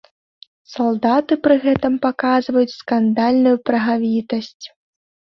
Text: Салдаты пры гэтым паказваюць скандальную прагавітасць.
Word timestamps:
Салдаты 0.75 1.35
пры 1.47 1.57
гэтым 1.65 1.93
паказваюць 2.05 2.71
скандальную 2.77 3.53
прагавітасць. 3.71 4.65